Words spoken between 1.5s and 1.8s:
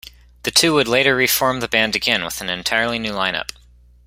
the